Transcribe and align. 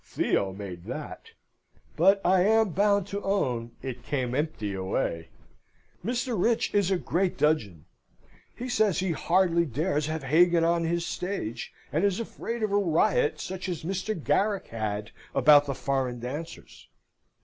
"Theo 0.03 0.51
made 0.51 0.85
that. 0.85 1.27
But 1.95 2.21
I 2.25 2.41
am 2.41 2.69
bound 2.71 3.05
to 3.09 3.21
own 3.21 3.73
it 3.83 4.01
came 4.03 4.33
empty 4.33 4.73
away. 4.73 5.29
Mr. 6.03 6.33
Rich 6.43 6.73
is 6.73 6.89
in 6.89 7.01
great 7.03 7.37
dudgeon. 7.37 7.85
He 8.55 8.67
says 8.67 8.97
he 8.97 9.11
hardly 9.11 9.63
dares 9.67 10.07
have 10.07 10.23
Hagan 10.23 10.63
on 10.63 10.85
his 10.85 11.05
stage, 11.05 11.71
and 11.93 12.03
is 12.03 12.19
afraid 12.19 12.63
of 12.63 12.71
a 12.71 12.77
riot, 12.77 13.39
such 13.39 13.69
as 13.69 13.83
Mr. 13.83 14.15
Garrick 14.19 14.69
had 14.69 15.11
about 15.35 15.67
the 15.67 15.75
foreign 15.75 16.19
dancers. 16.19 16.89